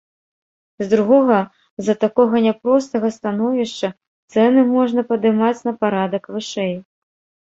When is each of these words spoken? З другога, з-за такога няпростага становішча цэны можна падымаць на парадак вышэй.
З 0.83 0.85
другога, 0.93 1.35
з-за 1.81 1.95
такога 2.03 2.35
няпростага 2.45 3.11
становішча 3.17 3.91
цэны 4.35 4.61
можна 4.75 5.01
падымаць 5.13 5.63
на 5.67 5.73
парадак 5.83 6.23
вышэй. 6.37 6.73